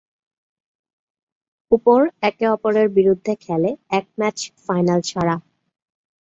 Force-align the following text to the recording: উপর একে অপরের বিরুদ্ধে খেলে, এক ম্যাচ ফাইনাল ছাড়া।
উপর 1.71 1.99
একে 2.21 2.45
অপরের 2.47 2.87
বিরুদ্ধে 2.97 3.33
খেলে, 3.41 3.69
এক 3.91 4.05
ম্যাচ 4.19 4.37
ফাইনাল 4.65 4.99
ছাড়া। 5.01 5.35